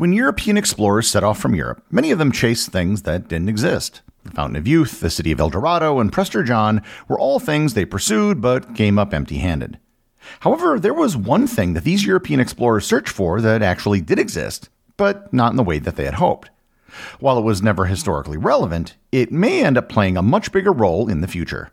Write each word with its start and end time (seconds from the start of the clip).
When 0.00 0.14
European 0.14 0.56
explorers 0.56 1.10
set 1.10 1.22
off 1.22 1.38
from 1.38 1.54
Europe, 1.54 1.84
many 1.90 2.10
of 2.10 2.18
them 2.18 2.32
chased 2.32 2.72
things 2.72 3.02
that 3.02 3.28
didn't 3.28 3.50
exist. 3.50 4.00
The 4.24 4.30
Fountain 4.30 4.56
of 4.56 4.66
Youth, 4.66 5.00
the 5.00 5.10
City 5.10 5.30
of 5.30 5.40
El 5.40 5.50
Dorado, 5.50 6.00
and 6.00 6.10
Prester 6.10 6.42
John 6.42 6.80
were 7.06 7.18
all 7.18 7.38
things 7.38 7.74
they 7.74 7.84
pursued 7.84 8.40
but 8.40 8.74
came 8.74 8.98
up 8.98 9.12
empty 9.12 9.36
handed. 9.36 9.78
However, 10.40 10.80
there 10.80 10.94
was 10.94 11.18
one 11.18 11.46
thing 11.46 11.74
that 11.74 11.84
these 11.84 12.06
European 12.06 12.40
explorers 12.40 12.86
searched 12.86 13.10
for 13.10 13.42
that 13.42 13.60
actually 13.60 14.00
did 14.00 14.18
exist, 14.18 14.70
but 14.96 15.30
not 15.34 15.50
in 15.50 15.58
the 15.58 15.62
way 15.62 15.78
that 15.78 15.96
they 15.96 16.06
had 16.06 16.14
hoped. 16.14 16.48
While 17.18 17.36
it 17.36 17.44
was 17.44 17.60
never 17.60 17.84
historically 17.84 18.38
relevant, 18.38 18.96
it 19.12 19.30
may 19.30 19.62
end 19.62 19.76
up 19.76 19.90
playing 19.90 20.16
a 20.16 20.22
much 20.22 20.50
bigger 20.50 20.72
role 20.72 21.10
in 21.10 21.20
the 21.20 21.28
future. 21.28 21.72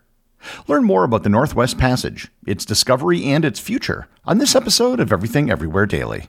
Learn 0.66 0.84
more 0.84 1.04
about 1.04 1.22
the 1.22 1.30
Northwest 1.30 1.78
Passage, 1.78 2.28
its 2.46 2.66
discovery, 2.66 3.24
and 3.24 3.42
its 3.46 3.58
future 3.58 4.06
on 4.26 4.36
this 4.36 4.54
episode 4.54 5.00
of 5.00 5.14
Everything 5.14 5.50
Everywhere 5.50 5.86
Daily. 5.86 6.28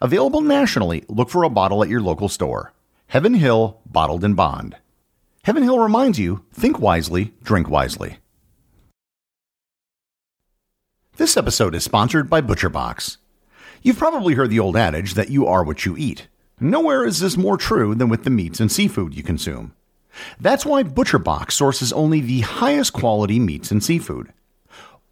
Available 0.00 0.40
nationally, 0.40 1.04
look 1.08 1.30
for 1.30 1.42
a 1.42 1.50
bottle 1.50 1.82
at 1.82 1.88
your 1.88 2.00
local 2.00 2.28
store. 2.28 2.72
Heaven 3.08 3.34
Hill 3.34 3.80
Bottled 3.86 4.24
in 4.24 4.34
Bond. 4.34 4.76
Heaven 5.44 5.62
Hill 5.62 5.78
reminds 5.78 6.18
you 6.18 6.44
think 6.52 6.78
wisely, 6.78 7.32
drink 7.42 7.68
wisely. 7.68 8.18
This 11.16 11.36
episode 11.36 11.74
is 11.74 11.84
sponsored 11.84 12.28
by 12.28 12.40
ButcherBox. 12.42 13.16
You've 13.82 13.96
probably 13.96 14.34
heard 14.34 14.50
the 14.50 14.60
old 14.60 14.76
adage 14.76 15.14
that 15.14 15.30
you 15.30 15.46
are 15.46 15.64
what 15.64 15.86
you 15.86 15.96
eat. 15.96 16.28
Nowhere 16.58 17.06
is 17.06 17.20
this 17.20 17.36
more 17.36 17.56
true 17.56 17.94
than 17.94 18.08
with 18.08 18.24
the 18.24 18.30
meats 18.30 18.60
and 18.60 18.70
seafood 18.70 19.14
you 19.14 19.22
consume. 19.22 19.74
That's 20.40 20.66
why 20.66 20.82
ButcherBox 20.82 21.52
sources 21.52 21.92
only 21.92 22.20
the 22.20 22.40
highest 22.40 22.92
quality 22.92 23.38
meats 23.38 23.70
and 23.70 23.82
seafood. 23.82 24.32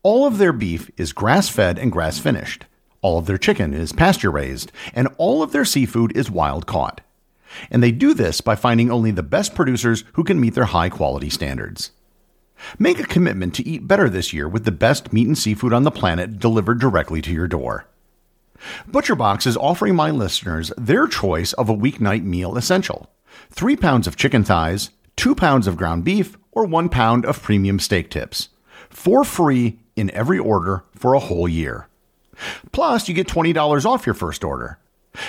All 0.03 0.27
of 0.27 0.39
their 0.39 0.53
beef 0.53 0.91
is 0.97 1.13
grass 1.13 1.49
fed 1.49 1.79
and 1.79 1.93
grass 1.93 2.19
finished. 2.19 2.67
All 3.05 3.19
of 3.19 3.27
their 3.27 3.37
chicken 3.37 3.75
is 3.75 3.93
pasture 3.93 4.31
raised, 4.31 4.73
and 4.95 5.09
all 5.19 5.43
of 5.43 5.53
their 5.53 5.67
seafood 5.67 6.17
is 6.17 6.31
wild 6.31 6.65
caught. 6.65 7.03
And 7.71 7.83
they 7.83 7.93
do 7.93 8.15
this 8.15 8.41
by 8.41 8.55
finding 8.57 8.91
only 8.91 9.11
the 9.11 9.23
best 9.23 9.55
producers 9.55 10.05
who 10.15 10.25
can 10.25 10.41
meet 10.41 10.55
their 10.55 10.65
high 10.65 10.89
quality 10.89 11.29
standards. 11.29 11.91
Make 12.79 12.99
a 12.99 13.07
commitment 13.07 13.55
to 13.57 13.69
eat 13.69 13.87
better 13.87 14.09
this 14.09 14.33
year 14.33 14.49
with 14.49 14.65
the 14.65 14.73
best 14.73 15.13
meat 15.13 15.27
and 15.27 15.37
seafood 15.37 15.75
on 15.75 15.83
the 15.83 15.91
planet 15.91 16.39
delivered 16.39 16.81
directly 16.81 17.21
to 17.21 17.31
your 17.31 17.47
door. 17.47 17.85
ButcherBox 18.91 19.47
is 19.47 19.59
offering 19.59 19.95
my 19.95 20.11
listeners 20.11 20.73
their 20.79 21.07
choice 21.07 21.53
of 21.53 21.69
a 21.69 21.77
weeknight 21.77 22.25
meal 22.25 22.57
essential 22.57 23.11
three 23.51 23.77
pounds 23.77 24.07
of 24.07 24.17
chicken 24.17 24.45
thighs, 24.45 24.89
two 25.15 25.35
pounds 25.35 25.67
of 25.67 25.77
ground 25.77 26.05
beef, 26.05 26.39
or 26.53 26.65
one 26.65 26.89
pound 26.89 27.27
of 27.27 27.43
premium 27.43 27.79
steak 27.79 28.09
tips. 28.09 28.49
For 28.89 29.25
free 29.25 29.81
in 29.95 30.11
every 30.13 30.39
order 30.39 30.85
for 30.95 31.13
a 31.13 31.21
whole 31.21 31.47
year. 31.47 31.87
Plus, 32.73 33.09
you 33.09 33.15
get 33.15 33.29
$20 33.29 33.85
off 33.85 34.07
your 34.07 34.15
first 34.15 34.45
order. 34.45 34.79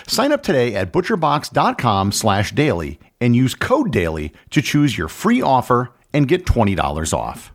Sign 0.08 0.32
up 0.32 0.44
today 0.44 0.76
at 0.76 0.92
butcherbox.com 0.92 2.12
slash 2.12 2.52
daily 2.52 3.00
and 3.22 3.36
use 3.36 3.56
code 3.56 3.92
daily 3.92 4.34
to 4.50 4.62
choose 4.62 4.98
your 4.98 5.08
free 5.08 5.42
offer 5.42 5.92
and 6.14 6.28
get 6.28 6.46
$20 6.46 7.14
off. 7.14 7.52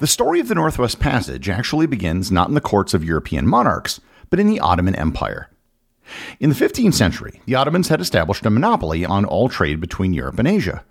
The 0.00 0.06
story 0.08 0.40
of 0.40 0.48
the 0.48 0.54
Northwest 0.54 1.00
Passage 1.00 1.48
actually 1.48 1.86
begins 1.86 2.30
not 2.30 2.48
in 2.48 2.54
the 2.54 2.60
courts 2.60 2.94
of 2.94 3.04
European 3.04 3.46
monarchs, 3.46 4.00
but 4.28 4.40
in 4.40 4.48
the 4.48 4.60
Ottoman 4.60 4.94
Empire. 4.96 5.48
In 6.40 6.50
the 6.50 6.56
15th 6.56 6.94
century, 6.94 7.40
the 7.46 7.54
Ottomans 7.54 7.88
had 7.88 8.00
established 8.00 8.44
a 8.44 8.50
monopoly 8.50 9.04
on 9.04 9.24
all 9.24 9.48
trade 9.48 9.80
between 9.80 10.12
Europe 10.12 10.38
and 10.38 10.48
Asia. 10.48 10.84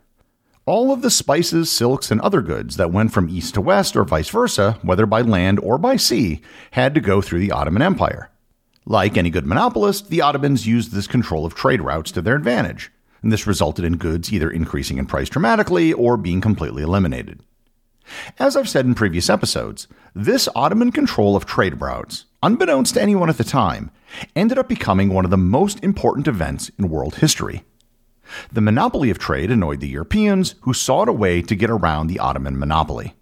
All 0.66 0.94
of 0.94 1.02
the 1.02 1.12
spices, 1.12 1.70
silks, 1.70 2.10
and 2.10 2.22
other 2.22 2.42
goods 2.42 2.78
that 2.78 2.92
went 2.92 3.12
from 3.12 3.28
east 3.28 3.56
to 3.56 3.62
west 3.62 3.98
or 3.98 4.06
vice 4.06 4.30
versa, 4.30 4.80
whether 4.82 5.06
by 5.06 5.20
land 5.20 5.60
or 5.60 5.78
by 5.78 5.98
sea, 5.98 6.42
had 6.72 6.96
to 6.96 7.02
go 7.02 7.22
through 7.22 7.40
the 7.40 7.52
Ottoman 7.52 7.82
Empire. 7.82 8.32
Like 8.86 9.18
any 9.18 9.30
good 9.30 9.46
monopolist, 9.46 10.10
the 10.10 10.22
Ottomans 10.22 10.66
used 10.66 10.94
this 10.94 11.06
control 11.06 11.46
of 11.46 11.54
trade 11.54 11.82
routes 11.82 12.12
to 12.14 12.22
their 12.22 12.38
advantage, 12.38 12.94
and 13.22 13.30
this 13.30 13.46
resulted 13.46 13.84
in 13.84 13.98
goods 13.98 14.32
either 14.32 14.50
increasing 14.50 14.98
in 15.00 15.06
price 15.06 15.28
dramatically 15.28 15.92
or 15.92 16.16
being 16.16 16.40
completely 16.40 16.84
eliminated. 16.84 17.42
As 18.40 18.56
I've 18.56 18.70
said 18.70 18.86
in 18.86 18.96
previous 18.96 19.30
episodes, 19.30 19.90
this 20.16 20.48
Ottoman 20.56 20.94
control 20.94 21.36
of 21.36 21.46
trade 21.46 21.82
routes, 21.82 22.24
unbeknownst 22.42 22.94
to 22.94 23.02
anyone 23.02 23.30
at 23.30 23.38
the 23.38 23.44
time, 23.44 23.92
ended 24.34 24.58
up 24.58 24.70
becoming 24.70 25.10
one 25.10 25.26
of 25.26 25.32
the 25.32 25.38
most 25.38 25.84
important 25.84 26.30
events 26.30 26.72
in 26.80 26.88
world 26.90 27.16
history. 27.16 27.64
The 28.52 28.62
monopoly 28.62 29.10
of 29.10 29.20
trade 29.20 29.52
annoyed 29.52 29.80
the 29.80 29.88
Europeans, 29.88 30.56
who 30.62 30.74
sought 30.74 31.10
a 31.10 31.14
way 31.14 31.42
to 31.42 31.56
get 31.56 31.70
around 31.70 32.08
the 32.08 32.20
Ottoman 32.20 32.58
monopoly. 32.58 33.16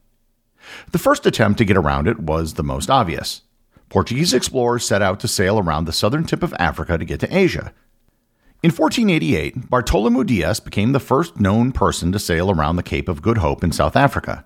The 0.91 0.99
first 0.99 1.25
attempt 1.25 1.57
to 1.57 1.65
get 1.65 1.77
around 1.77 2.07
it 2.07 2.19
was 2.19 2.53
the 2.53 2.63
most 2.63 2.89
obvious. 2.89 3.41
Portuguese 3.89 4.33
explorers 4.33 4.85
set 4.85 5.01
out 5.01 5.19
to 5.19 5.27
sail 5.27 5.59
around 5.59 5.85
the 5.85 5.91
southern 5.91 6.23
tip 6.23 6.43
of 6.43 6.53
Africa 6.57 6.97
to 6.97 7.05
get 7.05 7.19
to 7.19 7.37
Asia. 7.37 7.73
In 8.63 8.69
1488, 8.69 9.69
Bartolomeu 9.69 10.23
Dias 10.23 10.59
became 10.59 10.91
the 10.91 10.99
first 10.99 11.39
known 11.39 11.71
person 11.71 12.11
to 12.11 12.19
sail 12.19 12.51
around 12.51 12.75
the 12.75 12.83
Cape 12.83 13.09
of 13.09 13.21
Good 13.21 13.39
Hope 13.39 13.63
in 13.63 13.71
South 13.71 13.95
Africa. 13.95 14.45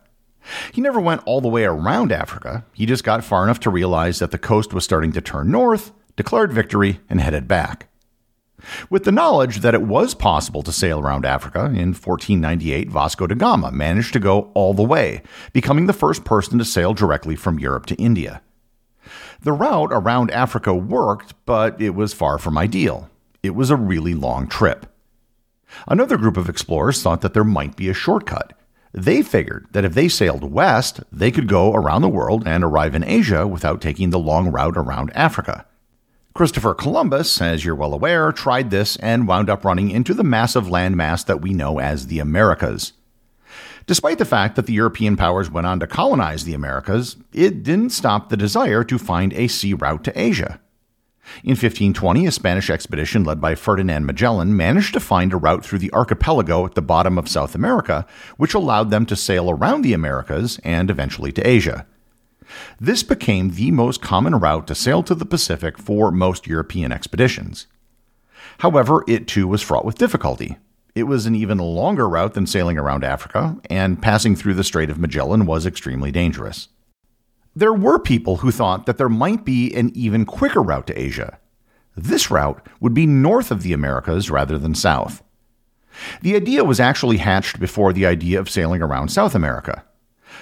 He 0.72 0.82
never 0.82 1.00
went 1.00 1.22
all 1.26 1.42
the 1.42 1.50
way 1.50 1.66
around 1.66 2.12
Africa, 2.12 2.66
he 2.74 2.86
just 2.86 3.04
got 3.04 3.24
far 3.24 3.44
enough 3.44 3.60
to 3.62 3.70
realize 3.70 4.20
that 4.20 4.32
the 4.32 4.38
coast 4.38 4.74
was 4.74 4.84
starting 4.84 5.12
to 5.12 5.22
turn 5.22 5.52
north, 5.52 5.92
declared 6.16 6.54
victory, 6.54 7.02
and 7.10 7.20
headed 7.20 7.48
back. 7.48 7.90
With 8.90 9.04
the 9.04 9.12
knowledge 9.12 9.60
that 9.60 9.74
it 9.74 9.82
was 9.82 10.14
possible 10.14 10.64
to 10.64 10.72
sail 10.72 11.00
around 11.00 11.26
Africa, 11.26 11.66
in 11.66 11.94
1498 11.94 12.90
Vasco 12.90 13.28
da 13.28 13.36
Gama 13.36 13.72
managed 13.72 14.14
to 14.14 14.20
go 14.20 14.52
all 14.54 14.74
the 14.74 14.84
way, 14.84 15.22
becoming 15.54 15.86
the 15.86 15.94
first 15.94 16.24
person 16.24 16.58
to 16.60 16.66
sail 16.66 16.94
directly 16.94 17.36
from 17.36 17.60
Europe 17.60 17.86
to 17.88 17.96
India. 17.96 18.42
The 19.42 19.54
route 19.54 19.90
around 19.92 20.32
Africa 20.32 20.74
worked, 20.74 21.34
but 21.46 21.80
it 21.80 21.92
was 21.92 22.14
far 22.14 22.38
from 22.38 22.58
ideal. 22.58 23.10
It 23.44 23.54
was 23.54 23.70
a 23.70 23.76
really 23.76 24.14
long 24.14 24.48
trip. 24.48 24.88
Another 25.88 26.18
group 26.18 26.38
of 26.38 26.50
explorers 26.50 27.02
thought 27.02 27.22
that 27.22 27.34
there 27.34 27.44
might 27.44 27.76
be 27.76 27.90
a 27.90 27.94
shortcut. 27.94 28.54
They 28.94 29.22
figured 29.22 29.68
that 29.72 29.84
if 29.84 29.94
they 29.94 30.08
sailed 30.08 30.52
west, 30.52 31.02
they 31.12 31.30
could 31.30 31.48
go 31.48 31.74
around 31.74 32.02
the 32.02 32.10
world 32.10 32.48
and 32.48 32.64
arrive 32.64 32.96
in 32.96 33.04
Asia 33.04 33.46
without 33.46 33.82
taking 33.82 34.10
the 34.10 34.20
long 34.20 34.52
route 34.52 34.78
around 34.78 35.12
Africa. 35.14 35.66
Christopher 36.36 36.74
Columbus, 36.74 37.42
as 37.42 37.64
you're 37.64 37.76
well 37.76 37.94
aware, 37.94 38.34
tried 38.34 38.70
this 38.70 38.98
and 38.98 39.26
wound 39.26 39.50
up 39.50 39.64
running 39.64 39.90
into 39.90 40.14
the 40.14 40.22
massive 40.22 40.66
landmass 40.66 41.26
that 41.26 41.40
we 41.40 41.54
know 41.54 41.80
as 41.80 42.08
the 42.08 42.20
Americas. 42.20 42.92
Despite 43.88 44.18
the 44.18 44.26
fact 44.26 44.58
that 44.58 44.66
the 44.66 44.74
European 44.74 45.16
powers 45.16 45.50
went 45.50 45.66
on 45.66 45.80
to 45.80 45.88
colonize 45.88 46.44
the 46.44 46.54
Americas, 46.54 47.16
it 47.32 47.64
didn't 47.64 47.92
stop 47.92 48.28
the 48.28 48.36
desire 48.36 48.84
to 48.84 48.98
find 48.98 49.32
a 49.32 49.48
sea 49.48 49.74
route 49.74 50.04
to 50.04 50.22
Asia. 50.22 50.60
In 51.42 51.52
1520, 51.52 52.26
a 52.26 52.32
Spanish 52.34 52.70
expedition 52.70 53.24
led 53.24 53.40
by 53.40 53.56
Ferdinand 53.56 54.06
Magellan 54.06 54.58
managed 54.58 54.94
to 54.96 55.00
find 55.00 55.32
a 55.32 55.38
route 55.38 55.64
through 55.64 55.80
the 55.80 55.94
archipelago 55.94 56.66
at 56.66 56.76
the 56.76 56.82
bottom 56.82 57.18
of 57.18 57.30
South 57.30 57.56
America, 57.56 58.06
which 58.36 58.54
allowed 58.54 58.90
them 58.90 59.06
to 59.06 59.16
sail 59.16 59.50
around 59.50 59.84
the 59.84 59.94
Americas 59.94 60.60
and 60.66 60.90
eventually 60.90 61.32
to 61.32 61.48
Asia. 61.48 61.88
This 62.80 63.04
became 63.04 63.52
the 63.52 63.72
most 63.72 64.02
common 64.02 64.36
route 64.36 64.68
to 64.68 64.76
sail 64.76 65.04
to 65.04 65.16
the 65.16 65.26
Pacific 65.26 65.78
for 65.78 66.12
most 66.12 66.48
European 66.48 66.92
expeditions. 66.92 67.68
However, 68.60 69.04
it 69.08 69.28
too 69.28 69.48
was 69.48 69.62
fraught 69.62 69.86
with 69.86 69.98
difficulty. 69.98 70.58
It 70.94 71.04
was 71.04 71.26
an 71.26 71.36
even 71.36 71.58
longer 71.58 72.08
route 72.08 72.34
than 72.36 72.48
sailing 72.48 72.78
around 72.78 73.04
Africa, 73.04 73.58
and 73.70 74.02
passing 74.02 74.36
through 74.36 74.54
the 74.54 74.64
Strait 74.64 74.90
of 74.90 74.98
Magellan 74.98 75.46
was 75.46 75.66
extremely 75.66 76.12
dangerous. 76.12 76.70
There 77.56 77.74
were 77.74 78.00
people 78.00 78.38
who 78.38 78.52
thought 78.52 78.86
that 78.86 78.98
there 78.98 79.10
might 79.10 79.44
be 79.44 79.74
an 79.74 79.92
even 79.94 80.26
quicker 80.26 80.62
route 80.62 80.88
to 80.88 81.00
Asia. 81.00 81.40
This 81.98 82.30
route 82.30 82.66
would 82.80 82.94
be 82.94 83.06
north 83.06 83.52
of 83.52 83.64
the 83.64 83.74
Americas 83.74 84.30
rather 84.30 84.58
than 84.58 84.76
south. 84.76 85.24
The 86.22 86.36
idea 86.36 86.64
was 86.64 86.80
actually 86.80 87.18
hatched 87.18 87.60
before 87.60 87.94
the 87.94 88.06
idea 88.06 88.40
of 88.40 88.50
sailing 88.50 88.82
around 88.82 89.10
South 89.10 89.36
America. 89.36 89.84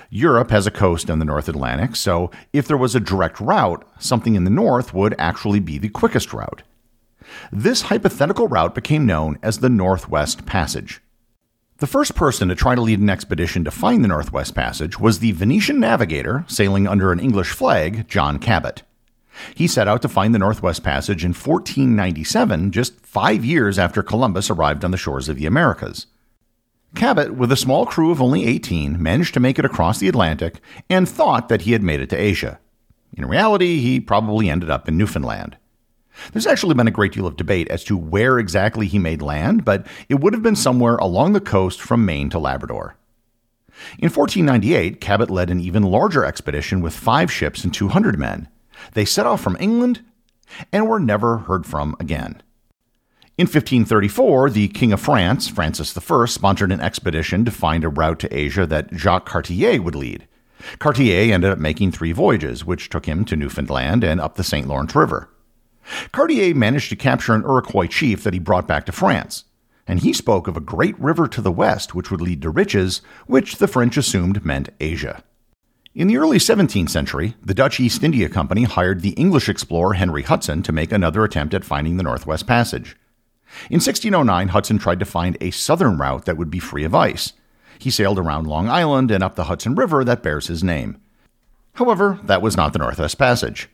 Europe 0.10 0.52
has 0.52 0.68
a 0.68 0.72
coast 0.72 1.10
in 1.10 1.20
the 1.20 1.26
North 1.26 1.50
Atlantic, 1.50 1.96
so 1.96 2.32
if 2.52 2.68
there 2.68 2.78
was 2.78 2.96
a 2.96 3.00
direct 3.00 3.40
route, 3.40 3.88
something 4.00 4.36
in 4.36 4.44
the 4.44 4.50
north 4.50 4.94
would 4.94 5.16
actually 5.18 5.60
be 5.60 5.78
the 5.78 5.90
quickest 5.90 6.34
route. 6.34 6.64
This 7.52 7.84
hypothetical 7.84 8.48
route 8.48 8.76
became 8.76 9.06
known 9.06 9.38
as 9.42 9.60
the 9.60 9.70
Northwest 9.70 10.46
Passage. 10.46 11.02
The 11.78 11.88
first 11.88 12.16
person 12.16 12.48
to 12.50 12.56
try 12.56 12.76
to 12.76 12.82
lead 12.82 13.00
an 13.00 13.10
expedition 13.10 13.64
to 13.64 13.72
find 13.72 14.04
the 14.04 14.08
Northwest 14.08 14.56
Passage 14.56 15.00
was 15.00 15.20
the 15.20 15.32
Venetian 15.32 15.80
navigator 15.80 16.46
sailing 16.48 16.88
under 16.88 17.12
an 17.12 17.20
English 17.20 17.52
flag, 17.52 18.08
John 18.08 18.40
Cabot. 18.40 18.84
He 19.56 19.68
set 19.68 19.88
out 19.88 20.02
to 20.04 20.08
find 20.08 20.34
the 20.34 20.40
Northwest 20.40 20.84
Passage 20.84 21.26
in 21.26 21.32
1497, 21.32 22.72
just 22.72 23.00
five 23.00 23.44
years 23.44 23.80
after 23.80 24.04
Columbus 24.04 24.50
arrived 24.50 24.86
on 24.86 24.92
the 24.92 24.98
shores 24.98 25.28
of 25.28 25.38
the 25.38 25.46
Americas. 25.46 26.06
Cabot, 26.96 27.34
with 27.34 27.52
a 27.52 27.58
small 27.58 27.86
crew 27.86 28.12
of 28.12 28.22
only 28.22 28.46
18, 28.46 29.02
managed 29.02 29.34
to 29.34 29.40
make 29.40 29.58
it 29.58 29.66
across 29.66 30.00
the 30.00 30.08
Atlantic 30.08 30.62
and 30.90 31.10
thought 31.10 31.50
that 31.50 31.64
he 31.64 31.72
had 31.72 31.82
made 31.82 32.00
it 32.00 32.10
to 32.12 32.22
Asia. 32.22 32.60
In 33.14 33.26
reality, 33.26 33.80
he 33.80 34.00
probably 34.00 34.50
ended 34.50 34.70
up 34.70 34.88
in 34.88 34.98
Newfoundland. 34.98 35.58
There's 36.32 36.46
actually 36.46 36.76
been 36.76 36.88
a 36.88 36.92
great 36.92 37.12
deal 37.12 37.26
of 37.26 37.36
debate 37.36 37.68
as 37.70 37.84
to 37.86 37.98
where 37.98 38.38
exactly 38.38 38.88
he 38.88 39.00
made 39.00 39.22
land, 39.22 39.66
but 39.66 39.88
it 40.08 40.20
would 40.20 40.34
have 40.34 40.44
been 40.44 40.56
somewhere 40.56 40.96
along 40.98 41.34
the 41.34 41.42
coast 41.42 41.82
from 41.82 42.06
Maine 42.06 42.30
to 42.30 42.40
Labrador. 42.40 42.96
In 43.98 44.10
1498, 44.10 45.02
Cabot 45.02 45.32
led 45.32 45.50
an 45.50 45.60
even 45.60 45.82
larger 45.82 46.24
expedition 46.24 46.82
with 46.82 46.94
five 46.94 47.32
ships 47.32 47.64
and 47.64 47.74
200 47.74 48.20
men. 48.20 48.48
They 48.94 49.06
set 49.06 49.26
off 49.26 49.42
from 49.42 49.58
England 49.60 50.02
and 50.72 50.88
were 50.88 51.00
never 51.00 51.40
heard 51.40 51.66
from 51.66 51.96
again. 52.00 52.42
In 53.36 53.46
1534, 53.46 54.52
the 54.52 54.68
King 54.68 54.94
of 54.94 55.02
France, 55.02 55.48
Francis 55.48 55.98
I, 55.98 56.26
sponsored 56.26 56.72
an 56.72 56.80
expedition 56.80 57.44
to 57.46 57.52
find 57.52 57.84
a 57.84 57.90
route 57.90 58.20
to 58.20 58.38
Asia 58.38 58.68
that 58.68 58.94
Jacques 58.94 59.26
Cartier 59.26 59.82
would 59.82 59.96
lead. 59.96 60.28
Cartier 60.78 61.34
ended 61.34 61.50
up 61.50 61.58
making 61.58 61.92
three 61.92 62.12
voyages, 62.12 62.64
which 62.64 62.90
took 62.90 63.08
him 63.08 63.26
to 63.26 63.36
Newfoundland 63.36 64.04
and 64.04 64.22
up 64.22 64.36
the 64.36 64.44
St. 64.44 64.68
Lawrence 64.68 64.96
River. 64.96 65.30
Cartier 66.12 66.54
managed 66.54 66.90
to 66.90 66.96
capture 66.96 67.34
an 67.34 67.42
Iroquois 67.42 67.88
chief 67.88 68.24
that 68.24 68.34
he 68.34 68.40
brought 68.40 68.68
back 68.68 68.86
to 68.86 68.92
France, 68.92 69.46
and 69.88 70.02
he 70.02 70.14
spoke 70.14 70.48
of 70.48 70.56
a 70.56 70.62
great 70.62 70.98
river 71.00 71.28
to 71.30 71.42
the 71.42 71.52
west 71.52 71.96
which 71.96 72.12
would 72.12 72.22
lead 72.22 72.44
to 72.44 72.52
riches, 72.52 73.02
which 73.26 73.56
the 73.58 73.68
French 73.68 73.98
assumed 73.98 74.46
meant 74.46 74.70
Asia. 74.80 75.24
In 75.96 76.08
the 76.08 76.18
early 76.18 76.38
17th 76.38 76.90
century, 76.92 77.36
the 77.42 77.56
Dutch 77.56 77.80
East 77.80 78.04
India 78.04 78.30
Company 78.30 78.66
hired 78.66 79.02
the 79.02 79.12
English 79.12 79.50
explorer 79.50 79.94
Henry 79.94 80.22
Hudson 80.22 80.62
to 80.62 80.72
make 80.72 80.92
another 80.92 81.24
attempt 81.24 81.56
at 81.56 81.66
finding 81.66 81.98
the 81.98 82.04
Northwest 82.04 82.46
Passage. 82.46 82.96
In 83.70 83.76
1609, 83.76 84.50
Hudson 84.50 84.78
tried 84.78 85.00
to 85.00 85.06
find 85.06 85.38
a 85.40 85.52
southern 85.52 85.98
route 85.98 86.26
that 86.26 86.38
would 86.38 86.50
be 86.50 86.60
free 86.60 86.84
of 86.84 86.96
ice. 86.96 87.34
He 87.80 87.90
sailed 87.90 88.20
around 88.20 88.48
Long 88.48 88.70
Island 88.70 89.12
and 89.12 89.24
up 89.24 89.36
the 89.36 89.46
Hudson 89.46 89.76
River 89.76 90.04
that 90.04 90.24
bears 90.24 90.48
his 90.48 90.64
name. 90.64 90.98
However, 91.74 92.20
that 92.24 92.42
was 92.42 92.56
not 92.56 92.74
the 92.74 92.80
Northwest 92.80 93.18
Passage. 93.18 93.70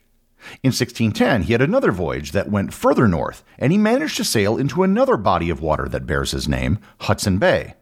In 0.64 0.70
1610, 0.70 1.44
he 1.44 1.52
had 1.52 1.62
another 1.62 1.92
voyage 1.92 2.32
that 2.32 2.50
went 2.50 2.74
further 2.74 3.08
north, 3.08 3.44
and 3.58 3.72
he 3.72 3.78
managed 3.78 4.16
to 4.18 4.24
sail 4.24 4.58
into 4.58 4.84
another 4.84 5.18
body 5.18 5.50
of 5.50 5.62
water 5.62 5.88
that 5.90 6.08
bears 6.08 6.32
his 6.32 6.48
name, 6.48 6.80
Hudson 7.02 7.38
Bay. 7.38 7.76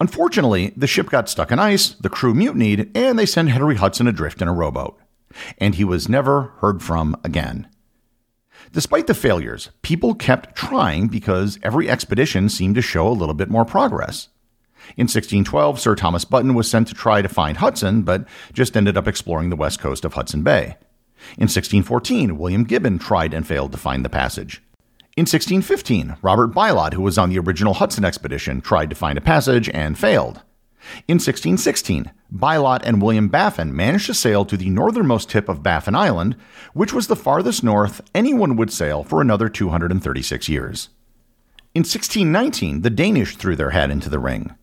Unfortunately, 0.00 0.72
the 0.76 0.86
ship 0.86 1.10
got 1.10 1.28
stuck 1.28 1.52
in 1.52 1.58
ice, 1.58 1.90
the 1.90 2.08
crew 2.08 2.34
mutinied, 2.34 2.90
and 2.96 3.18
they 3.18 3.26
sent 3.26 3.50
Henry 3.50 3.76
Hudson 3.76 4.08
adrift 4.08 4.42
in 4.42 4.48
a 4.48 4.52
rowboat. 4.52 4.98
And 5.58 5.74
he 5.74 5.84
was 5.84 6.08
never 6.08 6.54
heard 6.58 6.82
from 6.82 7.16
again. 7.22 7.68
Despite 8.72 9.06
the 9.06 9.14
failures, 9.14 9.68
people 9.82 10.14
kept 10.14 10.56
trying 10.56 11.08
because 11.08 11.58
every 11.62 11.90
expedition 11.90 12.48
seemed 12.48 12.74
to 12.76 12.82
show 12.82 13.06
a 13.06 13.10
little 13.12 13.34
bit 13.34 13.50
more 13.50 13.66
progress. 13.66 14.28
In 14.96 15.04
1612, 15.04 15.78
Sir 15.78 15.94
Thomas 15.94 16.24
Button 16.24 16.54
was 16.54 16.70
sent 16.70 16.88
to 16.88 16.94
try 16.94 17.20
to 17.20 17.28
find 17.28 17.58
Hudson, 17.58 18.02
but 18.02 18.26
just 18.54 18.74
ended 18.74 18.96
up 18.96 19.06
exploring 19.06 19.50
the 19.50 19.56
west 19.56 19.78
coast 19.78 20.06
of 20.06 20.14
Hudson 20.14 20.42
Bay. 20.42 20.76
In 21.36 21.48
1614, 21.48 22.38
William 22.38 22.64
Gibbon 22.64 22.98
tried 22.98 23.34
and 23.34 23.46
failed 23.46 23.72
to 23.72 23.78
find 23.78 24.04
the 24.04 24.08
passage. 24.08 24.62
In 25.18 25.22
1615, 25.22 26.16
Robert 26.22 26.54
Bylot, 26.54 26.94
who 26.94 27.02
was 27.02 27.18
on 27.18 27.28
the 27.28 27.38
original 27.38 27.74
Hudson 27.74 28.06
expedition, 28.06 28.62
tried 28.62 28.88
to 28.88 28.96
find 28.96 29.18
a 29.18 29.22
passage 29.22 29.68
and 29.68 29.98
failed. 29.98 30.40
In 31.06 31.16
1616, 31.16 32.10
Bylot 32.32 32.80
and 32.84 33.02
William 33.02 33.28
Baffin 33.28 33.76
managed 33.76 34.06
to 34.06 34.14
sail 34.14 34.46
to 34.46 34.56
the 34.56 34.70
northernmost 34.70 35.28
tip 35.28 35.50
of 35.50 35.62
Baffin 35.62 35.94
Island, 35.94 36.34
which 36.72 36.92
was 36.92 37.06
the 37.06 37.16
farthest 37.16 37.62
north 37.62 38.00
anyone 38.14 38.56
would 38.56 38.72
sail 38.72 39.04
for 39.04 39.20
another 39.20 39.50
236 39.50 40.48
years. 40.48 40.88
In 41.74 41.80
1619, 41.80 42.82
the 42.82 42.90
Danish 42.90 43.36
threw 43.36 43.54
their 43.54 43.70
hat 43.70 43.90
into 43.90 44.08
the 44.08 44.18
ring. 44.18 44.54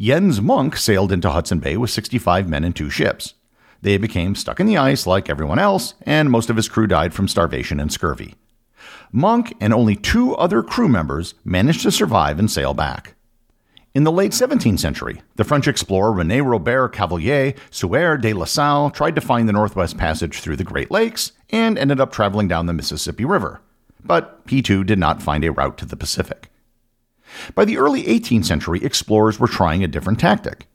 Jens 0.00 0.40
Munk 0.40 0.76
sailed 0.76 1.12
into 1.12 1.30
Hudson 1.30 1.58
Bay 1.58 1.76
with 1.76 1.90
65 1.90 2.48
men 2.48 2.64
and 2.64 2.74
two 2.74 2.88
ships. 2.88 3.34
They 3.82 3.98
became 3.98 4.34
stuck 4.34 4.58
in 4.58 4.66
the 4.66 4.78
ice 4.78 5.06
like 5.06 5.28
everyone 5.28 5.58
else, 5.58 5.94
and 6.02 6.30
most 6.30 6.48
of 6.48 6.56
his 6.56 6.68
crew 6.68 6.86
died 6.86 7.12
from 7.12 7.28
starvation 7.28 7.78
and 7.78 7.92
scurvy. 7.92 8.36
Munk 9.12 9.54
and 9.60 9.74
only 9.74 9.96
two 9.96 10.34
other 10.36 10.62
crew 10.62 10.88
members 10.88 11.34
managed 11.44 11.82
to 11.82 11.92
survive 11.92 12.38
and 12.38 12.50
sail 12.50 12.74
back. 12.74 13.14
In 13.98 14.04
the 14.04 14.12
late 14.12 14.30
17th 14.30 14.78
century, 14.78 15.22
the 15.34 15.42
French 15.42 15.66
explorer 15.66 16.14
René 16.14 16.40
Robert 16.48 16.90
Cavelier 16.90 17.54
Sieur 17.72 18.16
de 18.16 18.32
la 18.32 18.44
Salle 18.44 18.92
tried 18.92 19.16
to 19.16 19.20
find 19.20 19.48
the 19.48 19.52
Northwest 19.52 19.96
Passage 19.96 20.38
through 20.38 20.54
the 20.54 20.62
Great 20.62 20.92
Lakes 20.92 21.32
and 21.50 21.76
ended 21.76 21.98
up 21.98 22.12
traveling 22.12 22.46
down 22.46 22.66
the 22.66 22.72
Mississippi 22.72 23.24
River. 23.24 23.60
But 24.04 24.40
he 24.46 24.62
too 24.62 24.84
did 24.84 25.00
not 25.00 25.20
find 25.20 25.44
a 25.44 25.50
route 25.50 25.76
to 25.78 25.84
the 25.84 25.96
Pacific. 25.96 26.48
By 27.56 27.64
the 27.64 27.76
early 27.76 28.04
18th 28.04 28.44
century, 28.44 28.84
explorers 28.84 29.40
were 29.40 29.48
trying 29.48 29.82
a 29.82 29.88
different 29.88 30.20
tactic. 30.20 30.68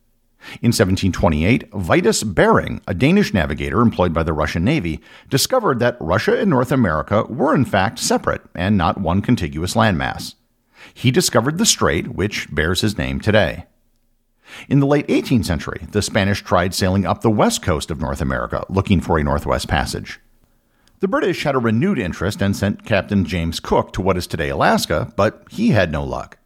In 0.61 0.73
1728, 0.73 1.71
Vitus 1.71 2.23
Bering, 2.23 2.81
a 2.89 2.93
Danish 2.93 3.33
navigator 3.33 3.79
employed 3.79 4.13
by 4.13 4.23
the 4.23 4.33
Russian 4.33 4.65
Navy, 4.65 4.99
discovered 5.29 5.79
that 5.79 5.95
Russia 6.01 6.37
and 6.37 6.49
North 6.49 6.73
America 6.73 7.23
were 7.29 7.55
in 7.55 7.63
fact 7.63 7.99
separate 7.99 8.41
and 8.53 8.77
not 8.77 8.99
one 8.99 9.21
contiguous 9.21 9.75
landmass. 9.75 10.35
He 10.93 11.11
discovered 11.11 11.57
the 11.57 11.65
strait, 11.65 12.09
which 12.09 12.53
bears 12.53 12.81
his 12.81 12.97
name 12.97 13.19
today. 13.19 13.65
In 14.67 14.79
the 14.79 14.87
late 14.87 15.07
18th 15.07 15.45
century, 15.45 15.87
the 15.91 16.01
Spanish 16.01 16.41
tried 16.41 16.73
sailing 16.73 17.05
up 17.05 17.21
the 17.21 17.29
west 17.29 17.61
coast 17.61 17.89
of 17.91 17.99
North 17.99 18.21
America 18.21 18.65
looking 18.69 19.01
for 19.01 19.17
a 19.17 19.23
northwest 19.23 19.67
passage. 19.67 20.19
The 20.99 21.07
British 21.07 21.43
had 21.43 21.55
a 21.55 21.59
renewed 21.59 21.99
interest 21.99 22.41
and 22.41 22.55
sent 22.55 22.85
Captain 22.85 23.25
James 23.25 23.59
Cook 23.59 23.91
to 23.93 24.01
what 24.01 24.17
is 24.17 24.27
today 24.27 24.49
Alaska, 24.49 25.11
but 25.15 25.43
he 25.49 25.69
had 25.69 25.91
no 25.91 26.03
luck. 26.03 26.37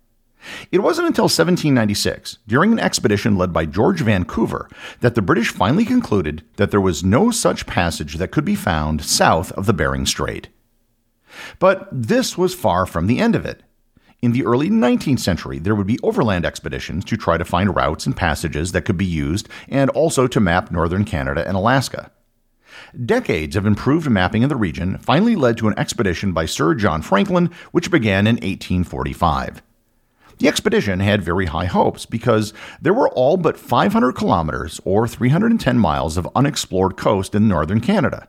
It 0.71 0.79
wasn't 0.79 1.07
until 1.07 1.25
1796, 1.25 2.39
during 2.47 2.71
an 2.71 2.79
expedition 2.79 3.37
led 3.37 3.51
by 3.51 3.65
George 3.65 4.01
Vancouver, 4.01 4.69
that 5.01 5.15
the 5.15 5.21
British 5.21 5.51
finally 5.51 5.85
concluded 5.85 6.43
that 6.55 6.71
there 6.71 6.81
was 6.81 7.03
no 7.03 7.31
such 7.31 7.67
passage 7.67 8.15
that 8.15 8.31
could 8.31 8.45
be 8.45 8.55
found 8.55 9.03
south 9.03 9.51
of 9.53 9.65
the 9.65 9.73
Bering 9.73 10.05
Strait. 10.05 10.47
But 11.59 11.87
this 11.91 12.37
was 12.37 12.55
far 12.55 12.85
from 12.85 13.07
the 13.07 13.19
end 13.19 13.35
of 13.35 13.45
it. 13.45 13.61
In 14.19 14.31
the 14.31 14.45
early 14.45 14.71
19th 14.71 15.19
century, 15.19 15.59
there 15.59 15.75
would 15.75 15.85
be 15.85 15.99
overland 16.01 16.43
expeditions 16.43 17.05
to 17.05 17.17
try 17.17 17.37
to 17.37 17.45
find 17.45 17.75
routes 17.75 18.07
and 18.07 18.17
passages 18.17 18.71
that 18.71 18.81
could 18.83 18.97
be 18.97 19.05
used 19.05 19.47
and 19.69 19.91
also 19.91 20.25
to 20.25 20.39
map 20.39 20.71
northern 20.71 21.05
Canada 21.05 21.47
and 21.47 21.55
Alaska. 21.55 22.09
Decades 23.05 23.55
of 23.55 23.67
improved 23.67 24.09
mapping 24.09 24.41
in 24.41 24.49
the 24.49 24.55
region 24.55 24.97
finally 24.97 25.35
led 25.35 25.57
to 25.57 25.67
an 25.67 25.77
expedition 25.77 26.31
by 26.31 26.47
Sir 26.47 26.73
John 26.73 27.03
Franklin, 27.03 27.51
which 27.71 27.91
began 27.91 28.25
in 28.25 28.35
1845. 28.35 29.61
The 30.39 30.47
expedition 30.47 30.99
had 30.99 31.21
very 31.21 31.45
high 31.45 31.65
hopes 31.65 32.07
because 32.07 32.53
there 32.81 32.93
were 32.93 33.09
all 33.09 33.37
but 33.37 33.57
500 33.57 34.13
kilometers 34.13 34.79
or 34.83 35.07
310 35.07 35.77
miles 35.77 36.17
of 36.17 36.27
unexplored 36.35 36.97
coast 36.97 37.35
in 37.35 37.47
northern 37.47 37.81
Canada. 37.81 38.27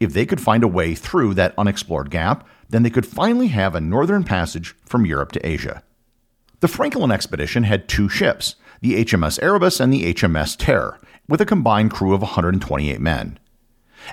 If 0.00 0.12
they 0.12 0.26
could 0.26 0.40
find 0.40 0.62
a 0.62 0.68
way 0.68 0.94
through 0.94 1.34
that 1.34 1.54
unexplored 1.56 2.10
gap, 2.10 2.46
then 2.68 2.82
they 2.82 2.90
could 2.90 3.06
finally 3.06 3.48
have 3.48 3.74
a 3.74 3.80
northern 3.80 4.24
passage 4.24 4.74
from 4.84 5.06
Europe 5.06 5.32
to 5.32 5.46
Asia. 5.46 5.82
The 6.60 6.68
Franklin 6.68 7.10
expedition 7.10 7.64
had 7.64 7.88
two 7.88 8.08
ships, 8.08 8.56
the 8.80 9.04
HMS 9.04 9.42
Erebus 9.42 9.80
and 9.80 9.92
the 9.92 10.14
HMS 10.14 10.56
Terror, 10.56 10.98
with 11.28 11.40
a 11.40 11.46
combined 11.46 11.90
crew 11.90 12.14
of 12.14 12.22
128 12.22 13.00
men. 13.00 13.38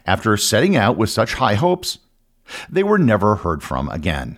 After 0.05 0.35
setting 0.37 0.75
out 0.75 0.97
with 0.97 1.09
such 1.09 1.35
high 1.35 1.55
hopes, 1.55 1.99
they 2.69 2.83
were 2.83 2.97
never 2.97 3.35
heard 3.35 3.63
from 3.63 3.89
again. 3.89 4.37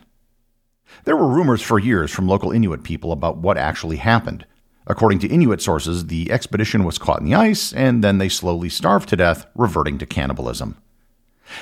There 1.05 1.15
were 1.15 1.27
rumors 1.27 1.61
for 1.61 1.79
years 1.79 2.11
from 2.11 2.27
local 2.27 2.51
Inuit 2.51 2.83
people 2.83 3.11
about 3.11 3.37
what 3.37 3.57
actually 3.57 3.97
happened. 3.97 4.45
According 4.87 5.19
to 5.19 5.27
Inuit 5.27 5.61
sources, 5.61 6.07
the 6.07 6.31
expedition 6.31 6.83
was 6.83 6.97
caught 6.97 7.19
in 7.19 7.25
the 7.25 7.35
ice 7.35 7.71
and 7.73 8.03
then 8.03 8.17
they 8.17 8.29
slowly 8.29 8.69
starved 8.69 9.09
to 9.09 9.15
death, 9.15 9.45
reverting 9.55 9.97
to 9.99 10.05
cannibalism. 10.05 10.77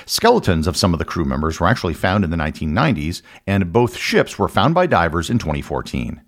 Skeletons 0.06 0.66
of 0.66 0.76
some 0.76 0.92
of 0.92 0.98
the 0.98 1.04
crew 1.04 1.24
members 1.24 1.60
were 1.60 1.66
actually 1.66 1.94
found 1.94 2.24
in 2.24 2.30
the 2.30 2.36
1990s, 2.36 3.22
and 3.46 3.72
both 3.72 3.96
ships 3.96 4.38
were 4.38 4.48
found 4.48 4.74
by 4.74 4.86
divers 4.86 5.30
in 5.30 5.38
2014. 5.38 6.20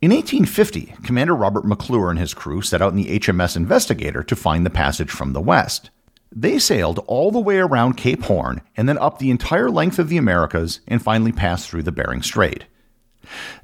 In 0.00 0.12
1850, 0.12 0.94
Commander 1.02 1.34
Robert 1.34 1.64
McClure 1.64 2.10
and 2.10 2.18
his 2.18 2.34
crew 2.34 2.62
set 2.62 2.80
out 2.80 2.92
in 2.92 2.96
the 2.96 3.18
HMS 3.18 3.56
Investigator 3.56 4.22
to 4.22 4.36
find 4.36 4.64
the 4.64 4.70
passage 4.70 5.10
from 5.10 5.32
the 5.32 5.40
west. 5.40 5.90
They 6.30 6.58
sailed 6.58 7.00
all 7.06 7.32
the 7.32 7.40
way 7.40 7.58
around 7.58 7.96
Cape 7.96 8.22
Horn 8.22 8.60
and 8.76 8.88
then 8.88 8.98
up 8.98 9.18
the 9.18 9.30
entire 9.30 9.70
length 9.70 9.98
of 9.98 10.08
the 10.08 10.18
Americas 10.18 10.80
and 10.86 11.02
finally 11.02 11.32
passed 11.32 11.68
through 11.68 11.82
the 11.82 11.92
Bering 11.92 12.22
Strait. 12.22 12.66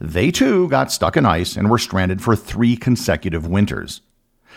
They 0.01 0.31
too 0.31 0.69
got 0.69 0.91
stuck 0.91 1.17
in 1.17 1.25
ice 1.25 1.57
and 1.57 1.71
were 1.71 1.79
stranded 1.79 2.23
for 2.23 2.35
three 2.35 2.77
consecutive 2.77 3.47
winters. 3.47 4.01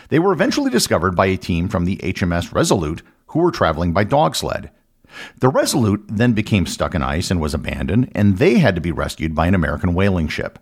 They 0.08 0.18
were 0.18 0.32
eventually 0.32 0.70
discovered 0.70 1.14
by 1.14 1.26
a 1.26 1.36
team 1.36 1.68
from 1.68 1.84
the 1.84 1.98
HMS 1.98 2.52
Resolute 2.52 3.02
who 3.28 3.40
were 3.40 3.50
traveling 3.50 3.92
by 3.92 4.04
dog 4.04 4.36
sled. 4.36 4.70
The 5.40 5.48
Resolute 5.48 6.04
then 6.08 6.32
became 6.32 6.66
stuck 6.66 6.94
in 6.94 7.02
ice 7.02 7.30
and 7.30 7.40
was 7.40 7.54
abandoned, 7.54 8.10
and 8.14 8.38
they 8.38 8.58
had 8.58 8.74
to 8.74 8.80
be 8.80 8.92
rescued 8.92 9.34
by 9.34 9.46
an 9.46 9.54
American 9.54 9.94
whaling 9.94 10.28
ship. 10.28 10.58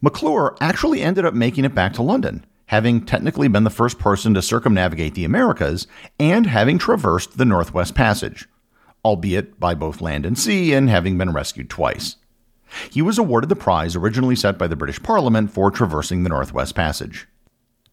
McClure 0.00 0.56
actually 0.60 1.00
ended 1.00 1.24
up 1.24 1.34
making 1.34 1.64
it 1.64 1.74
back 1.74 1.92
to 1.94 2.02
London, 2.02 2.44
having 2.66 3.04
technically 3.04 3.48
been 3.48 3.64
the 3.64 3.70
first 3.70 3.98
person 3.98 4.34
to 4.34 4.42
circumnavigate 4.42 5.14
the 5.14 5.24
Americas 5.24 5.86
and 6.18 6.46
having 6.46 6.78
traversed 6.78 7.38
the 7.38 7.44
Northwest 7.44 7.94
Passage, 7.94 8.48
albeit 9.04 9.60
by 9.60 9.74
both 9.74 10.00
land 10.00 10.26
and 10.26 10.38
sea 10.38 10.72
and 10.72 10.90
having 10.90 11.16
been 11.18 11.32
rescued 11.32 11.70
twice. 11.70 12.16
He 12.90 13.02
was 13.02 13.18
awarded 13.18 13.48
the 13.48 13.56
prize 13.56 13.94
originally 13.94 14.36
set 14.36 14.58
by 14.58 14.66
the 14.66 14.76
British 14.76 15.02
Parliament 15.02 15.50
for 15.52 15.70
traversing 15.70 16.22
the 16.22 16.30
Northwest 16.30 16.74
Passage. 16.74 17.28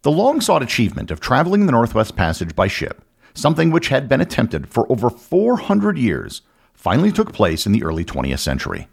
The 0.01 0.12
long 0.12 0.39
sought 0.39 0.63
achievement 0.63 1.12
of 1.12 1.19
traveling 1.19 1.65
the 1.65 1.74
Northwest 1.74 2.15
Passage 2.15 2.55
by 2.55 2.67
ship, 2.67 3.03
something 3.33 3.71
which 3.71 3.89
had 3.89 4.09
been 4.09 4.21
attempted 4.21 4.69
for 4.69 4.91
over 4.91 5.09
400 5.09 5.98
years, 5.98 6.41
finally 6.74 7.12
took 7.12 7.33
place 7.33 7.65
in 7.65 7.71
the 7.71 7.83
early 7.83 8.05
20th 8.05 8.39
century. 8.39 8.88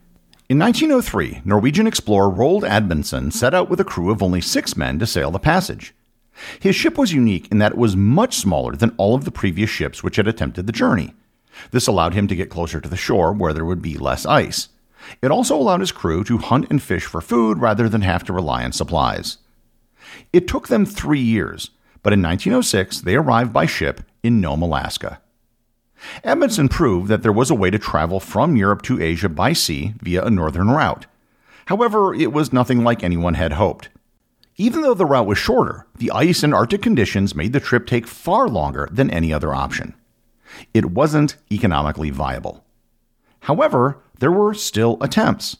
In 0.48 0.58
1903, 0.58 1.42
Norwegian 1.44 1.86
explorer 1.86 2.32
Roald 2.32 2.68
Amundsen 2.68 3.30
set 3.32 3.54
out 3.54 3.68
with 3.68 3.80
a 3.80 3.84
crew 3.84 4.10
of 4.10 4.22
only 4.22 4.40
six 4.40 4.76
men 4.76 4.98
to 5.00 5.06
sail 5.06 5.30
the 5.30 5.38
passage. 5.38 5.92
His 6.60 6.76
ship 6.76 6.98
was 6.98 7.12
unique 7.12 7.48
in 7.50 7.58
that 7.58 7.72
it 7.72 7.78
was 7.78 7.96
much 7.96 8.36
smaller 8.36 8.76
than 8.76 8.94
all 8.96 9.14
of 9.14 9.24
the 9.24 9.30
previous 9.30 9.70
ships 9.70 10.02
which 10.02 10.16
had 10.16 10.28
attempted 10.28 10.66
the 10.66 10.72
journey. 10.72 11.14
This 11.70 11.86
allowed 11.86 12.14
him 12.14 12.28
to 12.28 12.36
get 12.36 12.50
closer 12.50 12.80
to 12.80 12.88
the 12.88 12.96
shore 12.96 13.32
where 13.32 13.52
there 13.52 13.64
would 13.64 13.82
be 13.82 13.96
less 13.96 14.26
ice. 14.26 14.68
It 15.22 15.30
also 15.30 15.56
allowed 15.56 15.80
his 15.80 15.92
crew 15.92 16.24
to 16.24 16.38
hunt 16.38 16.66
and 16.70 16.82
fish 16.82 17.04
for 17.04 17.20
food 17.20 17.58
rather 17.58 17.88
than 17.88 18.02
have 18.02 18.24
to 18.24 18.32
rely 18.32 18.64
on 18.64 18.72
supplies. 18.72 19.38
It 20.32 20.48
took 20.48 20.68
them 20.68 20.84
three 20.84 21.20
years, 21.20 21.70
but 22.02 22.12
in 22.12 22.22
1906 22.22 23.00
they 23.00 23.16
arrived 23.16 23.52
by 23.52 23.66
ship 23.66 24.02
in 24.26 24.40
Nome, 24.40 24.62
Alaska. 24.62 25.20
Amundsen 26.24 26.68
proved 26.68 27.08
that 27.08 27.22
there 27.22 27.32
was 27.32 27.50
a 27.50 27.54
way 27.54 27.70
to 27.70 27.78
travel 27.78 28.20
from 28.20 28.56
Europe 28.56 28.82
to 28.82 29.00
Asia 29.00 29.28
by 29.28 29.52
sea 29.52 29.94
via 30.02 30.24
a 30.24 30.30
northern 30.30 30.68
route. 30.68 31.06
However, 31.66 32.14
it 32.14 32.32
was 32.32 32.52
nothing 32.52 32.84
like 32.84 33.02
anyone 33.02 33.34
had 33.34 33.52
hoped. 33.52 33.88
Even 34.56 34.82
though 34.82 34.94
the 34.94 35.06
route 35.06 35.26
was 35.26 35.38
shorter, 35.38 35.86
the 35.98 36.10
ice 36.10 36.42
and 36.42 36.54
Arctic 36.54 36.82
conditions 36.82 37.34
made 37.34 37.52
the 37.52 37.60
trip 37.60 37.86
take 37.86 38.06
far 38.06 38.48
longer 38.48 38.88
than 38.90 39.10
any 39.10 39.32
other 39.32 39.54
option. 39.54 39.94
It 40.72 40.86
wasn't 40.86 41.36
economically 41.50 42.10
viable. 42.10 42.64
However, 43.40 43.98
there 44.18 44.32
were 44.32 44.54
still 44.54 44.96
attempts. 45.02 45.56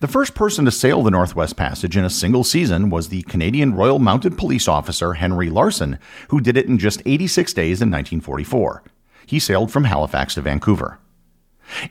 The 0.00 0.08
first 0.08 0.34
person 0.34 0.64
to 0.64 0.70
sail 0.70 1.02
the 1.02 1.10
Northwest 1.10 1.56
Passage 1.56 1.96
in 1.96 2.04
a 2.04 2.10
single 2.10 2.44
season 2.44 2.90
was 2.90 3.08
the 3.08 3.22
Canadian 3.22 3.74
Royal 3.74 3.98
Mounted 3.98 4.36
Police 4.36 4.68
officer 4.68 5.14
Henry 5.14 5.50
Larsen, 5.50 5.98
who 6.28 6.40
did 6.40 6.56
it 6.56 6.66
in 6.66 6.78
just 6.78 7.02
86 7.04 7.52
days 7.52 7.80
in 7.80 7.90
1944. 7.90 8.82
He 9.26 9.38
sailed 9.38 9.70
from 9.70 9.84
Halifax 9.84 10.34
to 10.34 10.40
Vancouver. 10.40 10.98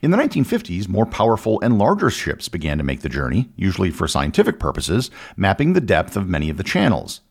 In 0.02 0.12
the 0.12 0.18
1950s, 0.18 0.88
more 0.88 1.06
powerful 1.06 1.60
and 1.62 1.78
larger 1.78 2.10
ships 2.10 2.50
began 2.50 2.78
to 2.78 2.84
make 2.84 3.02
the 3.02 3.10
journey, 3.10 3.50
usually 3.56 3.92
for 3.92 4.08
scientific 4.08 4.60
purposes, 4.60 5.12
mapping 5.36 5.74
the 5.74 5.82
depth 5.82 6.18
of 6.18 6.28
many 6.28 6.50
of 6.50 6.58
the 6.58 6.64
channels. 6.64 7.22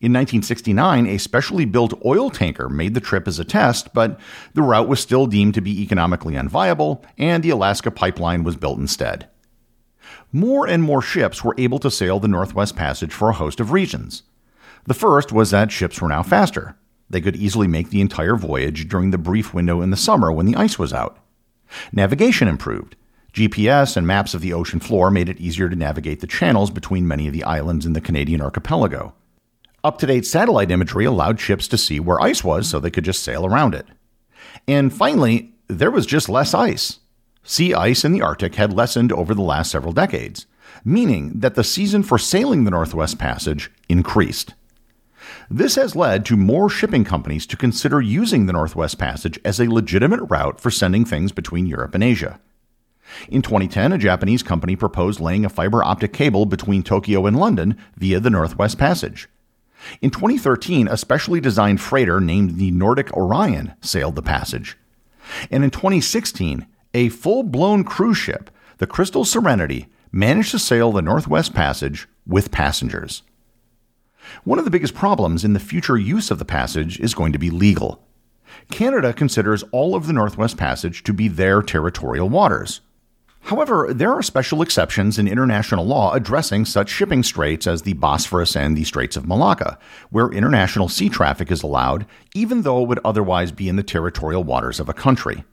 In 0.00 0.12
1969, 0.12 1.06
a 1.06 1.18
specially 1.18 1.64
built 1.64 1.98
oil 2.04 2.28
tanker 2.28 2.68
made 2.68 2.94
the 2.94 3.00
trip 3.00 3.26
as 3.26 3.38
a 3.38 3.44
test, 3.44 3.94
but 3.94 4.20
the 4.52 4.62
route 4.62 4.88
was 4.88 5.00
still 5.00 5.26
deemed 5.26 5.54
to 5.54 5.62
be 5.62 5.80
economically 5.80 6.34
unviable, 6.34 7.02
and 7.16 7.42
the 7.42 7.50
Alaska 7.50 7.90
Pipeline 7.90 8.44
was 8.44 8.56
built 8.56 8.78
instead. 8.78 9.28
More 10.32 10.66
and 10.66 10.82
more 10.82 11.02
ships 11.02 11.42
were 11.42 11.54
able 11.58 11.78
to 11.80 11.90
sail 11.90 12.20
the 12.20 12.28
Northwest 12.28 12.76
Passage 12.76 13.12
for 13.12 13.30
a 13.30 13.34
host 13.34 13.60
of 13.60 13.72
reasons. 13.72 14.22
The 14.86 14.94
first 14.94 15.32
was 15.32 15.50
that 15.50 15.72
ships 15.72 16.00
were 16.00 16.08
now 16.08 16.22
faster. 16.22 16.76
They 17.08 17.20
could 17.20 17.36
easily 17.36 17.68
make 17.68 17.90
the 17.90 18.00
entire 18.00 18.36
voyage 18.36 18.88
during 18.88 19.10
the 19.10 19.18
brief 19.18 19.54
window 19.54 19.80
in 19.80 19.90
the 19.90 19.96
summer 19.96 20.32
when 20.32 20.46
the 20.46 20.56
ice 20.56 20.78
was 20.78 20.92
out. 20.92 21.18
Navigation 21.92 22.48
improved. 22.48 22.96
GPS 23.32 23.96
and 23.96 24.06
maps 24.06 24.32
of 24.32 24.40
the 24.40 24.52
ocean 24.52 24.80
floor 24.80 25.10
made 25.10 25.28
it 25.28 25.40
easier 25.40 25.68
to 25.68 25.76
navigate 25.76 26.20
the 26.20 26.26
channels 26.26 26.70
between 26.70 27.06
many 27.06 27.26
of 27.26 27.34
the 27.34 27.44
islands 27.44 27.84
in 27.84 27.92
the 27.92 28.00
Canadian 28.00 28.40
archipelago. 28.40 29.14
Up 29.84 29.98
to 29.98 30.06
date 30.06 30.26
satellite 30.26 30.70
imagery 30.70 31.04
allowed 31.04 31.38
ships 31.38 31.68
to 31.68 31.78
see 31.78 32.00
where 32.00 32.20
ice 32.20 32.42
was 32.42 32.68
so 32.68 32.80
they 32.80 32.90
could 32.90 33.04
just 33.04 33.22
sail 33.22 33.44
around 33.44 33.74
it. 33.74 33.86
And 34.66 34.92
finally, 34.92 35.52
there 35.68 35.90
was 35.90 36.06
just 36.06 36.28
less 36.28 36.54
ice. 36.54 36.98
Sea 37.48 37.74
ice 37.74 38.04
in 38.04 38.10
the 38.10 38.22
Arctic 38.22 38.56
had 38.56 38.72
lessened 38.72 39.12
over 39.12 39.32
the 39.32 39.40
last 39.40 39.70
several 39.70 39.92
decades, 39.92 40.46
meaning 40.84 41.30
that 41.38 41.54
the 41.54 41.62
season 41.62 42.02
for 42.02 42.18
sailing 42.18 42.64
the 42.64 42.72
Northwest 42.72 43.20
Passage 43.20 43.70
increased. 43.88 44.54
This 45.48 45.76
has 45.76 45.94
led 45.94 46.26
to 46.26 46.36
more 46.36 46.68
shipping 46.68 47.04
companies 47.04 47.46
to 47.46 47.56
consider 47.56 48.00
using 48.00 48.46
the 48.46 48.52
Northwest 48.52 48.98
Passage 48.98 49.38
as 49.44 49.60
a 49.60 49.70
legitimate 49.70 50.22
route 50.28 50.60
for 50.60 50.72
sending 50.72 51.04
things 51.04 51.30
between 51.30 51.66
Europe 51.66 51.94
and 51.94 52.02
Asia. 52.02 52.40
In 53.28 53.42
2010, 53.42 53.92
a 53.92 53.98
Japanese 53.98 54.42
company 54.42 54.74
proposed 54.74 55.20
laying 55.20 55.44
a 55.44 55.48
fiber 55.48 55.84
optic 55.84 56.12
cable 56.12 56.46
between 56.46 56.82
Tokyo 56.82 57.26
and 57.26 57.38
London 57.38 57.78
via 57.96 58.18
the 58.18 58.30
Northwest 58.30 58.76
Passage. 58.76 59.28
In 60.02 60.10
2013, 60.10 60.88
a 60.88 60.96
specially 60.96 61.40
designed 61.40 61.80
freighter 61.80 62.20
named 62.20 62.58
the 62.58 62.72
Nordic 62.72 63.12
Orion 63.12 63.74
sailed 63.80 64.16
the 64.16 64.22
passage. 64.22 64.76
And 65.48 65.62
in 65.62 65.70
2016, 65.70 66.66
a 66.96 67.10
full 67.10 67.42
blown 67.42 67.84
cruise 67.84 68.16
ship, 68.16 68.50
the 68.78 68.86
Crystal 68.86 69.24
Serenity, 69.24 69.86
managed 70.10 70.50
to 70.52 70.58
sail 70.58 70.92
the 70.92 71.02
Northwest 71.02 71.52
Passage 71.52 72.08
with 72.26 72.50
passengers. 72.50 73.22
One 74.44 74.58
of 74.58 74.64
the 74.64 74.70
biggest 74.70 74.94
problems 74.94 75.44
in 75.44 75.52
the 75.52 75.60
future 75.60 75.98
use 75.98 76.30
of 76.30 76.38
the 76.38 76.46
passage 76.46 76.98
is 76.98 77.14
going 77.14 77.32
to 77.34 77.38
be 77.38 77.50
legal. 77.50 78.02
Canada 78.70 79.12
considers 79.12 79.62
all 79.72 79.94
of 79.94 80.06
the 80.06 80.14
Northwest 80.14 80.56
Passage 80.56 81.02
to 81.02 81.12
be 81.12 81.28
their 81.28 81.60
territorial 81.60 82.30
waters. 82.30 82.80
However, 83.40 83.92
there 83.92 84.12
are 84.12 84.22
special 84.22 84.62
exceptions 84.62 85.18
in 85.18 85.28
international 85.28 85.84
law 85.84 86.14
addressing 86.14 86.64
such 86.64 86.88
shipping 86.88 87.22
straits 87.22 87.66
as 87.66 87.82
the 87.82 87.92
Bosphorus 87.92 88.56
and 88.56 88.74
the 88.74 88.84
Straits 88.84 89.18
of 89.18 89.28
Malacca, 89.28 89.78
where 90.08 90.30
international 90.30 90.88
sea 90.88 91.10
traffic 91.10 91.52
is 91.52 91.62
allowed, 91.62 92.06
even 92.34 92.62
though 92.62 92.82
it 92.82 92.88
would 92.88 93.00
otherwise 93.04 93.52
be 93.52 93.68
in 93.68 93.76
the 93.76 93.82
territorial 93.82 94.42
waters 94.42 94.80
of 94.80 94.88
a 94.88 94.94
country. 94.94 95.44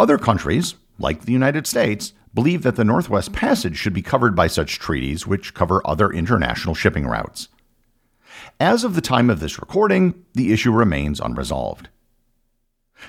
Other 0.00 0.16
countries, 0.16 0.76
like 1.00 1.22
the 1.22 1.32
United 1.32 1.66
States, 1.66 2.12
believe 2.32 2.62
that 2.62 2.76
the 2.76 2.84
Northwest 2.84 3.32
Passage 3.32 3.76
should 3.76 3.92
be 3.92 4.02
covered 4.02 4.36
by 4.36 4.46
such 4.46 4.78
treaties 4.78 5.26
which 5.26 5.54
cover 5.54 5.84
other 5.84 6.12
international 6.12 6.76
shipping 6.76 7.04
routes. 7.04 7.48
As 8.60 8.84
of 8.84 8.94
the 8.94 9.00
time 9.00 9.28
of 9.28 9.40
this 9.40 9.58
recording, 9.58 10.24
the 10.34 10.52
issue 10.52 10.70
remains 10.70 11.18
unresolved. 11.18 11.88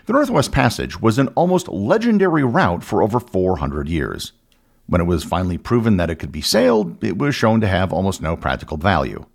The 0.07 0.13
Northwest 0.13 0.51
Passage 0.51 0.99
was 0.99 1.19
an 1.19 1.27
almost 1.29 1.67
legendary 1.67 2.43
route 2.43 2.83
for 2.83 3.03
over 3.03 3.19
400 3.19 3.87
years. 3.87 4.31
When 4.87 4.99
it 4.99 5.05
was 5.05 5.23
finally 5.23 5.59
proven 5.59 5.97
that 5.97 6.09
it 6.09 6.15
could 6.15 6.31
be 6.31 6.41
sailed, 6.41 7.03
it 7.03 7.19
was 7.19 7.35
shown 7.35 7.61
to 7.61 7.67
have 7.67 7.93
almost 7.93 8.19
no 8.19 8.35
practical 8.35 8.77
value. 8.77 9.27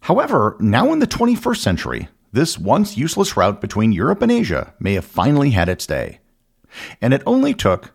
However, 0.00 0.56
now 0.58 0.92
in 0.92 0.98
the 0.98 1.06
21st 1.06 1.58
century, 1.58 2.08
this 2.32 2.58
once 2.58 2.96
useless 2.96 3.36
route 3.36 3.60
between 3.60 3.92
Europe 3.92 4.22
and 4.22 4.32
Asia 4.32 4.74
may 4.80 4.94
have 4.94 5.04
finally 5.04 5.50
had 5.50 5.68
its 5.68 5.86
day 5.86 6.18
and 7.00 7.14
it 7.14 7.22
only 7.26 7.54
took 7.54 7.92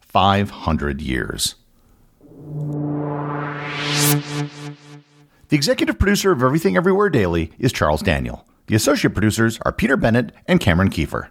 500 0.00 1.00
years. 1.00 1.56
The 5.48 5.56
executive 5.56 5.98
producer 5.98 6.32
of 6.32 6.42
Everything 6.42 6.76
Everywhere 6.76 7.08
Daily 7.08 7.52
is 7.58 7.72
Charles 7.72 8.02
Daniel. 8.02 8.46
The 8.66 8.74
associate 8.74 9.14
producers 9.14 9.60
are 9.64 9.72
Peter 9.72 9.96
Bennett 9.96 10.32
and 10.48 10.58
Cameron 10.58 10.90
Kieffer. 10.90 11.28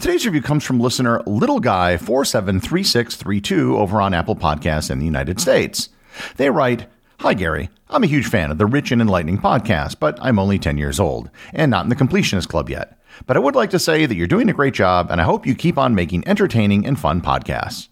Today's 0.00 0.26
review 0.26 0.42
comes 0.42 0.64
from 0.64 0.80
listener 0.80 1.22
Little 1.26 1.60
Guy 1.60 1.96
473632 1.96 3.76
over 3.76 4.00
on 4.00 4.14
Apple 4.14 4.34
Podcasts 4.34 4.90
in 4.90 4.98
the 4.98 5.04
United 5.06 5.40
States. 5.40 5.90
They 6.36 6.50
write, 6.50 6.86
Hi 7.20 7.34
Gary, 7.34 7.70
I'm 7.88 8.02
a 8.02 8.08
huge 8.08 8.26
fan 8.26 8.50
of 8.50 8.58
the 8.58 8.66
Rich 8.66 8.90
and 8.90 9.00
Enlightening 9.00 9.38
podcast, 9.38 10.00
but 10.00 10.18
I'm 10.20 10.38
only 10.38 10.58
10 10.58 10.78
years 10.78 10.98
old 10.98 11.30
and 11.52 11.70
not 11.70 11.84
in 11.84 11.90
the 11.90 11.96
Completionist 11.96 12.48
Club 12.48 12.68
yet. 12.68 12.98
But 13.26 13.36
I 13.36 13.40
would 13.40 13.54
like 13.54 13.70
to 13.70 13.78
say 13.78 14.06
that 14.06 14.14
you're 14.14 14.26
doing 14.26 14.48
a 14.48 14.54
great 14.54 14.74
job, 14.74 15.10
and 15.10 15.20
I 15.20 15.24
hope 15.24 15.46
you 15.46 15.54
keep 15.54 15.78
on 15.78 15.94
making 15.94 16.26
entertaining 16.26 16.86
and 16.86 16.98
fun 16.98 17.20
podcasts. 17.20 17.88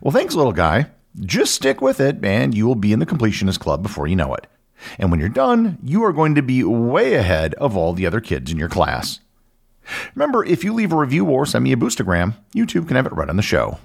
Well, 0.00 0.12
thanks, 0.12 0.34
little 0.34 0.52
guy. 0.52 0.90
Just 1.20 1.54
stick 1.54 1.80
with 1.80 2.00
it, 2.00 2.24
and 2.24 2.54
you 2.54 2.66
will 2.66 2.74
be 2.74 2.92
in 2.92 2.98
the 2.98 3.06
Completionist 3.06 3.60
Club 3.60 3.82
before 3.82 4.06
you 4.06 4.16
know 4.16 4.34
it. 4.34 4.46
And 4.98 5.10
when 5.10 5.20
you're 5.20 5.28
done, 5.28 5.78
you 5.82 6.04
are 6.04 6.12
going 6.12 6.34
to 6.34 6.42
be 6.42 6.64
way 6.64 7.14
ahead 7.14 7.54
of 7.54 7.76
all 7.76 7.92
the 7.92 8.06
other 8.06 8.20
kids 8.20 8.50
in 8.50 8.58
your 8.58 8.68
class. 8.68 9.20
Remember, 10.14 10.44
if 10.44 10.64
you 10.64 10.72
leave 10.72 10.92
a 10.92 10.96
review 10.96 11.26
or 11.26 11.46
send 11.46 11.64
me 11.64 11.72
a 11.72 11.76
boostagram, 11.76 12.34
you 12.52 12.66
too 12.66 12.82
can 12.84 12.96
have 12.96 13.06
it 13.06 13.12
right 13.12 13.28
on 13.28 13.36
the 13.36 13.42
show. 13.42 13.78